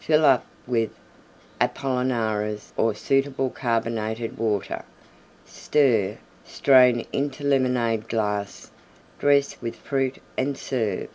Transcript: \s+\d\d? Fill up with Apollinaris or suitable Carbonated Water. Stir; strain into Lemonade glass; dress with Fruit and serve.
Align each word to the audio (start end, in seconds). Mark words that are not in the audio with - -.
\s+\d\d? 0.00 0.06
Fill 0.06 0.24
up 0.24 0.44
with 0.66 0.90
Apollinaris 1.60 2.72
or 2.76 2.96
suitable 2.96 3.48
Carbonated 3.48 4.36
Water. 4.36 4.84
Stir; 5.46 6.18
strain 6.44 7.06
into 7.12 7.44
Lemonade 7.44 8.08
glass; 8.08 8.72
dress 9.20 9.62
with 9.62 9.76
Fruit 9.76 10.20
and 10.36 10.58
serve. 10.58 11.10